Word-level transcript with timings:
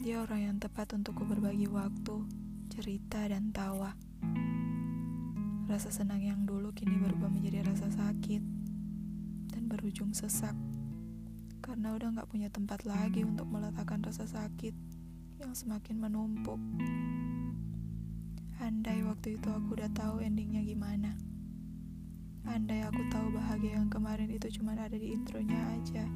Dia 0.00 0.24
orang 0.24 0.40
yang 0.40 0.56
tepat 0.56 0.96
untukku 0.96 1.28
berbagi 1.28 1.68
waktu, 1.68 2.24
cerita, 2.72 3.20
dan 3.28 3.52
tawa. 3.52 3.92
Rasa 5.68 5.92
senang 5.92 6.24
yang 6.24 6.48
dulu 6.48 6.72
kini 6.72 6.96
berubah 6.96 7.28
menjadi 7.28 7.68
rasa 7.68 7.92
sakit 7.92 8.40
dan 9.52 9.68
berujung 9.68 10.16
sesak. 10.16 10.56
Karena 11.60 11.92
udah 11.92 12.16
gak 12.16 12.32
punya 12.32 12.48
tempat 12.48 12.88
lagi 12.88 13.28
untuk 13.28 13.44
meletakkan 13.52 14.00
rasa 14.00 14.24
sakit 14.24 14.72
yang 15.36 15.52
semakin 15.52 16.00
menumpuk. 16.00 16.56
Andai 18.56 19.04
waktu 19.04 19.36
itu 19.36 19.52
aku 19.52 19.76
udah 19.76 19.92
tahu 19.92 20.24
endingnya 20.24 20.64
gimana. 20.64 21.12
Andai 22.48 22.88
aku 22.88 23.04
tahu 23.12 23.36
bahagia 23.36 23.76
yang 23.76 23.92
kemarin 23.92 24.32
itu 24.32 24.48
cuma 24.48 24.72
ada 24.72 24.96
di 24.96 25.12
intronya 25.12 25.60
aja 25.76 26.08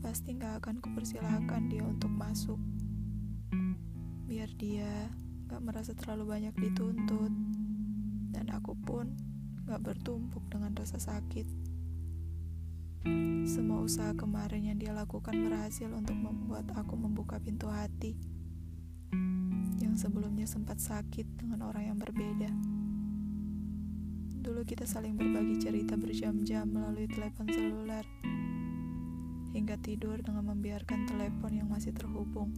pasti 0.00 0.36
gak 0.36 0.64
akan 0.64 0.80
kupersilahkan 0.80 1.68
dia 1.68 1.84
untuk 1.84 2.10
masuk. 2.12 2.60
Biar 4.26 4.50
dia 4.58 5.10
gak 5.46 5.62
merasa 5.62 5.94
terlalu 5.94 6.36
banyak 6.36 6.54
dituntut, 6.58 7.32
dan 8.34 8.50
aku 8.50 8.74
pun 8.74 9.14
gak 9.66 9.82
bertumpuk 9.82 10.42
dengan 10.50 10.74
rasa 10.74 10.98
sakit. 10.98 11.46
Semua 13.46 13.86
usaha 13.86 14.10
kemarin 14.18 14.74
yang 14.74 14.78
dia 14.82 14.90
lakukan 14.90 15.30
berhasil 15.30 15.86
untuk 15.86 16.18
membuat 16.18 16.66
aku 16.74 16.98
membuka 16.98 17.38
pintu 17.38 17.70
hati 17.70 18.18
yang 19.78 19.94
sebelumnya 19.94 20.50
sempat 20.50 20.82
sakit 20.82 21.38
dengan 21.38 21.70
orang 21.70 21.94
yang 21.94 21.98
berbeda. 21.98 22.50
Dulu 24.42 24.62
kita 24.66 24.86
saling 24.86 25.14
berbagi 25.14 25.62
cerita 25.62 25.94
berjam-jam 25.94 26.66
melalui 26.66 27.06
telepon 27.06 27.46
seluler 27.50 28.02
hingga 29.52 29.78
tidur 29.78 30.18
dengan 30.22 30.54
membiarkan 30.54 31.06
telepon 31.06 31.52
yang 31.54 31.68
masih 31.70 31.94
terhubung. 31.94 32.50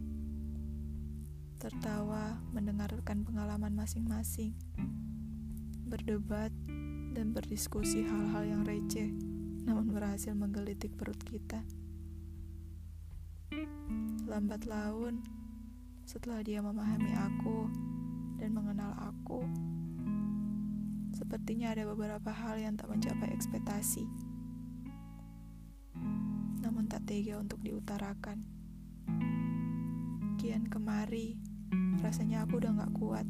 Tertawa 1.59 2.39
mendengarkan 2.55 3.27
pengalaman 3.27 3.75
masing-masing, 3.75 4.55
berdebat, 5.85 6.55
dan 7.13 7.35
berdiskusi 7.35 8.05
hal-hal 8.07 8.47
yang 8.47 8.61
receh, 8.63 9.11
namun 9.67 9.91
berhasil 9.91 10.31
menggelitik 10.31 10.95
perut 10.95 11.19
kita. 11.27 11.65
Lambat 14.29 14.63
laun, 14.69 15.19
setelah 16.07 16.39
dia 16.45 16.63
memahami 16.63 17.11
aku 17.17 17.67
dan 18.39 18.55
mengenal 18.55 18.95
aku, 19.01 19.43
sepertinya 21.11 21.75
ada 21.75 21.83
beberapa 21.89 22.31
hal 22.31 22.55
yang 22.61 22.79
tak 22.79 22.87
mencapai 22.87 23.33
ekspektasi 23.35 24.28
tak 26.99 27.15
tega 27.15 27.39
untuk 27.39 27.63
diutarakan. 27.63 28.43
Kian 30.35 30.67
kemari, 30.67 31.39
rasanya 32.03 32.43
aku 32.43 32.59
udah 32.59 32.75
gak 32.75 32.91
kuat. 32.91 33.23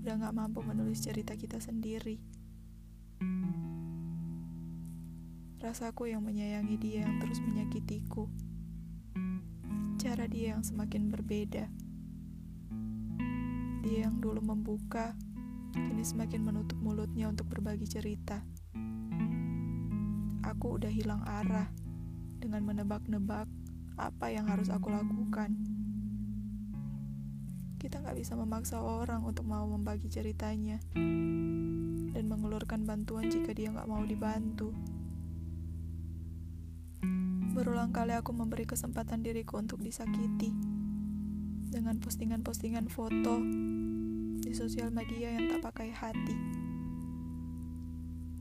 Udah 0.00 0.16
gak 0.16 0.32
mampu 0.32 0.64
menulis 0.64 1.04
cerita 1.04 1.36
kita 1.36 1.60
sendiri. 1.60 2.16
Rasaku 5.60 6.08
yang 6.08 6.24
menyayangi 6.24 6.80
dia 6.80 7.04
yang 7.04 7.20
terus 7.20 7.44
menyakitiku. 7.44 8.24
Cara 10.00 10.24
dia 10.24 10.56
yang 10.56 10.64
semakin 10.64 11.12
berbeda. 11.12 11.68
Dia 13.84 14.08
yang 14.08 14.16
dulu 14.16 14.40
membuka, 14.40 15.12
kini 15.76 16.00
semakin 16.00 16.40
menutup 16.40 16.80
mulutnya 16.80 17.28
untuk 17.28 17.52
berbagi 17.52 17.84
cerita. 17.84 18.40
Aku 20.40 20.80
udah 20.80 20.88
hilang 20.88 21.20
arah 21.28 21.68
dengan 22.40 22.64
menebak-nebak 22.64 23.46
apa 24.00 24.26
yang 24.32 24.48
harus 24.48 24.72
aku 24.72 24.88
lakukan. 24.88 25.52
Kita 27.76 28.00
nggak 28.00 28.16
bisa 28.16 28.36
memaksa 28.36 28.80
orang 28.80 29.24
untuk 29.24 29.44
mau 29.44 29.64
membagi 29.68 30.08
ceritanya 30.08 30.80
dan 32.10 32.24
mengelurkan 32.28 32.88
bantuan 32.88 33.28
jika 33.28 33.52
dia 33.52 33.72
nggak 33.72 33.88
mau 33.88 34.04
dibantu. 34.04 34.72
Berulang 37.52 37.92
kali 37.92 38.16
aku 38.16 38.32
memberi 38.32 38.64
kesempatan 38.64 39.20
diriku 39.20 39.60
untuk 39.60 39.84
disakiti 39.84 40.52
dengan 41.70 42.00
postingan-postingan 42.02 42.88
foto 42.90 43.40
di 44.40 44.52
sosial 44.56 44.90
media 44.90 45.36
yang 45.36 45.46
tak 45.56 45.70
pakai 45.72 45.88
hati. 45.92 46.69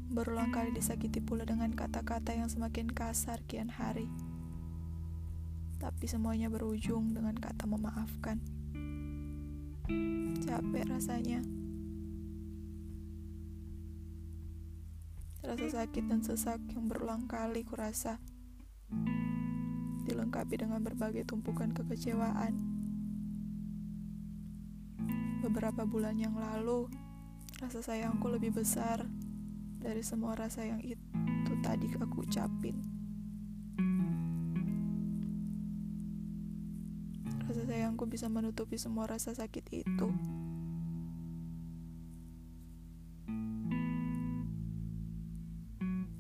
Berulang 0.10 0.50
kali 0.50 0.74
disakiti 0.74 1.22
pula 1.22 1.46
dengan 1.46 1.70
kata-kata 1.70 2.34
yang 2.34 2.50
semakin 2.50 2.90
kasar 2.90 3.46
kian 3.46 3.70
hari. 3.70 4.10
Tapi 5.78 6.10
semuanya 6.10 6.50
berujung 6.50 7.14
dengan 7.14 7.38
kata 7.38 7.70
memaafkan. 7.70 8.42
Capek 10.42 10.90
rasanya. 10.90 11.46
Rasa 15.46 15.86
sakit 15.86 16.10
dan 16.10 16.26
sesak 16.26 16.58
yang 16.74 16.90
berulang 16.90 17.30
kali 17.30 17.62
kurasa. 17.62 18.18
Dilengkapi 20.10 20.58
dengan 20.58 20.82
berbagai 20.82 21.30
tumpukan 21.30 21.70
kekecewaan. 21.70 22.58
Beberapa 25.46 25.86
bulan 25.86 26.18
yang 26.18 26.34
lalu, 26.34 26.90
rasa 27.62 27.86
sayangku 27.86 28.26
lebih 28.26 28.58
besar 28.58 29.06
dari 29.80 30.04
semua 30.04 30.36
rasa 30.36 30.68
yang 30.68 30.84
itu 30.84 31.54
tadi 31.64 31.88
aku 31.96 32.28
ucapin. 32.28 32.76
Rasa 37.48 37.66
sayangku 37.66 38.06
bisa 38.06 38.30
menutupi 38.30 38.76
semua 38.78 39.08
rasa 39.10 39.34
sakit 39.34 39.66
itu. 39.72 40.10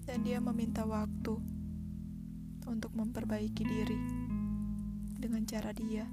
Dan 0.09 0.25
dia 0.25 0.42
meminta 0.42 0.90
waktu 0.90 1.38
untuk 2.66 2.96
memperbaiki 2.98 3.62
diri 3.62 4.00
dengan 5.19 5.46
cara 5.46 5.69
dia. 5.75 6.09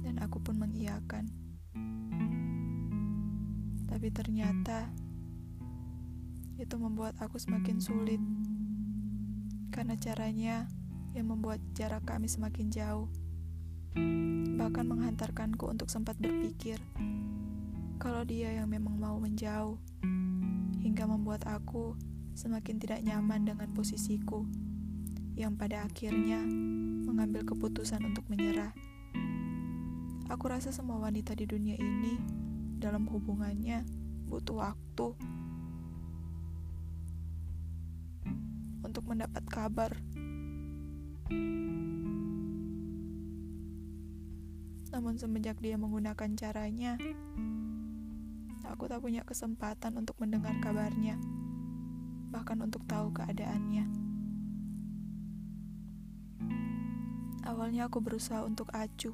Dan 0.00 0.16
aku 0.22 0.40
pun 0.40 0.56
mengiyakan. 0.56 1.28
Tapi 3.84 4.08
ternyata 4.08 4.88
itu 6.60 6.74
membuat 6.78 7.18
aku 7.18 7.38
semakin 7.40 7.82
sulit 7.82 8.22
karena 9.74 9.98
caranya 9.98 10.70
yang 11.14 11.30
membuat 11.30 11.58
jarak 11.74 12.06
kami 12.06 12.30
semakin 12.30 12.70
jauh. 12.70 13.10
Bahkan 14.54 14.86
menghantarkanku 14.86 15.66
untuk 15.66 15.90
sempat 15.90 16.18
berpikir 16.18 16.78
kalau 17.98 18.26
dia 18.26 18.50
yang 18.54 18.66
memang 18.70 18.98
mau 18.98 19.16
menjauh, 19.16 19.78
hingga 20.82 21.06
membuat 21.08 21.46
aku 21.46 21.94
semakin 22.34 22.76
tidak 22.82 23.00
nyaman 23.06 23.46
dengan 23.46 23.70
posisiku, 23.70 24.44
yang 25.38 25.54
pada 25.54 25.86
akhirnya 25.86 26.42
mengambil 27.06 27.46
keputusan 27.46 28.02
untuk 28.02 28.26
menyerah. 28.26 28.74
Aku 30.28 30.50
rasa 30.50 30.74
semua 30.74 30.98
wanita 30.98 31.38
di 31.38 31.46
dunia 31.46 31.78
ini 31.78 32.18
dalam 32.76 33.06
hubungannya 33.06 33.86
butuh 34.26 34.58
waktu 34.58 35.14
untuk 39.04 39.20
mendapat 39.20 39.44
kabar. 39.52 39.92
Namun 44.96 45.20
semenjak 45.20 45.60
dia 45.60 45.76
menggunakan 45.76 46.32
caranya, 46.32 46.96
aku 48.64 48.88
tak 48.88 49.04
punya 49.04 49.20
kesempatan 49.20 50.00
untuk 50.00 50.16
mendengar 50.24 50.56
kabarnya, 50.64 51.20
bahkan 52.32 52.64
untuk 52.64 52.80
tahu 52.88 53.12
keadaannya. 53.12 53.92
Awalnya 57.44 57.92
aku 57.92 58.00
berusaha 58.00 58.40
untuk 58.40 58.72
acuh. 58.72 59.12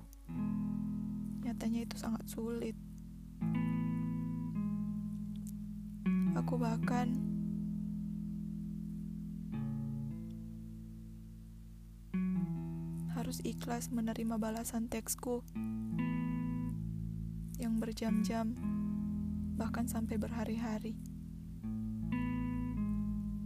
Nyatanya 1.43 1.83
itu 1.83 1.99
sangat 1.99 2.31
sulit. 2.31 2.79
Aku 6.39 6.63
bahkan 6.63 7.40
harus 13.31 13.47
ikhlas 13.47 13.95
menerima 13.95 14.43
balasan 14.43 14.91
teksku 14.91 15.47
yang 17.63 17.79
berjam-jam, 17.79 18.59
bahkan 19.55 19.87
sampai 19.87 20.19
berhari-hari. 20.19 20.99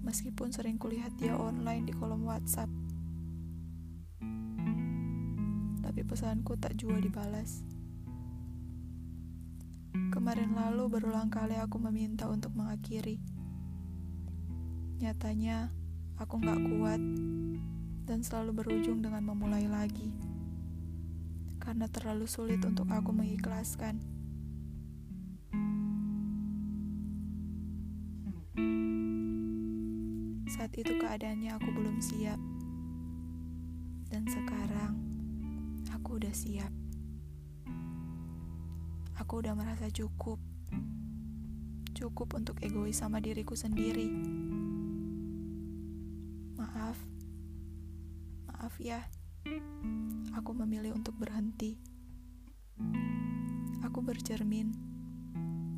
Meskipun 0.01 0.57
sering 0.57 0.81
kulihat 0.81 1.13
dia 1.21 1.37
online 1.37 1.85
di 1.85 1.93
kolom 1.93 2.25
WhatsApp, 2.25 2.73
tapi 5.85 6.01
pesanku 6.01 6.57
tak 6.57 6.81
jua 6.81 6.97
dibalas. 6.97 7.61
Kemarin 10.17 10.57
lalu 10.57 10.97
berulang 10.97 11.29
kali 11.29 11.61
aku 11.61 11.77
meminta 11.77 12.25
untuk 12.33 12.57
mengakhiri. 12.57 13.21
Nyatanya, 15.05 15.69
aku 16.17 16.41
gak 16.41 16.57
kuat 16.73 17.05
dan 18.05 18.21
selalu 18.21 18.65
berujung 18.65 19.01
dengan 19.01 19.25
memulai 19.25 19.65
lagi. 19.69 20.13
karena 21.65 21.89
terlalu 21.89 22.29
sulit 22.29 22.61
untuk 22.61 22.85
aku 22.93 23.09
mengikhlaskan. 23.17 23.97
Saat 30.45 30.77
itu 30.77 30.93
keadaannya 31.01 31.57
aku 31.57 31.69
belum 31.73 32.05
siap. 32.05 32.37
Dan 34.13 34.29
sekarang 34.29 34.93
aku 35.89 36.21
udah 36.21 36.35
siap. 36.37 36.69
Aku 39.25 39.41
udah 39.41 39.57
merasa 39.57 39.89
cukup. 39.89 40.37
Cukup 41.97 42.29
untuk 42.37 42.61
egois 42.61 43.01
sama 43.01 43.25
diriku 43.25 43.57
sendiri. 43.57 44.13
Maaf. 46.61 47.14
Maaf 48.75 48.91
ya. 48.91 49.07
Aku 50.35 50.51
memilih 50.51 50.99
untuk 50.99 51.15
berhenti. 51.15 51.79
Aku 53.87 54.03
bercermin 54.03 54.75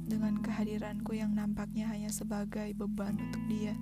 dengan 0.09 0.41
kehadiranku 0.41 1.13
yang 1.13 1.37
nampaknya 1.37 1.93
hanya 1.93 2.09
sebagai 2.09 2.73
beban 2.73 3.21
untuk 3.21 3.45
dia. 3.53 3.77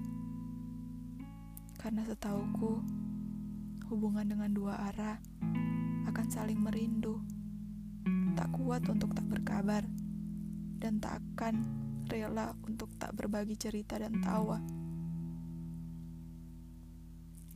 Karena 1.78 2.02
setauku, 2.02 2.82
hubungan 3.86 4.34
dengan 4.34 4.50
dua 4.50 4.82
arah 4.82 5.22
akan 6.10 6.26
saling 6.26 6.58
merindu, 6.58 7.22
tak 8.34 8.50
kuat 8.50 8.82
untuk 8.90 9.14
tak 9.14 9.30
berkabar, 9.30 9.86
dan 10.82 10.98
tak 10.98 11.22
akan 11.22 11.62
rela 12.10 12.50
untuk 12.66 12.90
tak 12.98 13.14
berbagi 13.14 13.54
cerita 13.54 13.94
dan 13.94 14.18
tawa. 14.18 14.58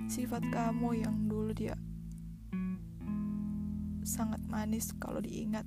Sifat 0.06 0.46
kamu 0.54 1.02
yang 1.02 1.26
dulu 1.26 1.50
dia 1.50 1.74
sangat 4.08 4.40
manis 4.48 4.94
kalau 4.96 5.18
diingat. 5.18 5.66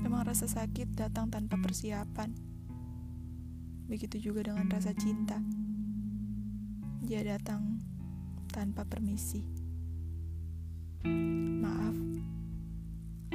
Memang 0.00 0.24
rasa 0.24 0.48
sakit 0.48 0.96
datang 0.96 1.28
tanpa 1.28 1.60
persiapan. 1.60 2.32
Begitu 3.90 4.32
juga 4.32 4.48
dengan 4.48 4.70
rasa 4.72 4.96
cinta. 4.96 5.36
Dia 7.04 7.26
datang 7.26 7.82
tanpa 8.48 8.88
permisi. 8.88 9.44
Maaf, 11.60 11.96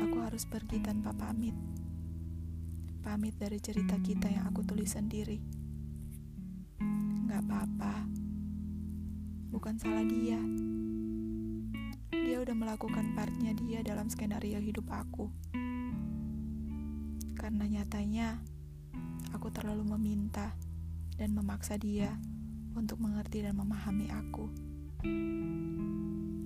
aku 0.02 0.18
harus 0.24 0.44
pergi 0.50 0.82
tanpa 0.82 1.14
pamit. 1.14 1.54
Pamit 3.06 3.38
dari 3.38 3.62
cerita 3.62 4.02
kita 4.02 4.34
yang 4.34 4.50
aku 4.50 4.66
tulis 4.66 4.90
sendiri. 4.90 5.38
Gak 7.30 7.46
apa-apa, 7.46 8.10
bukan 9.54 9.78
salah 9.78 10.02
dia. 10.02 10.42
Dia 12.10 12.42
udah 12.42 12.58
melakukan 12.58 13.14
partnya 13.14 13.54
dia 13.54 13.86
dalam 13.86 14.10
skenario 14.10 14.58
hidup 14.58 14.90
aku 14.90 15.30
karena 17.46 17.70
nyatanya 17.70 18.42
aku 19.30 19.54
terlalu 19.54 19.86
meminta 19.86 20.58
dan 21.14 21.30
memaksa 21.38 21.78
dia 21.78 22.10
untuk 22.74 22.98
mengerti 22.98 23.46
dan 23.46 23.54
memahami 23.54 24.10
aku. 24.10 24.50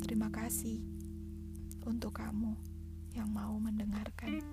Terima 0.03 0.27
kasih 0.27 0.83
untuk 1.88 2.19
kamu 2.19 2.51
yang 3.15 3.31
mau 3.31 3.56
mendengarkan. 3.63 4.44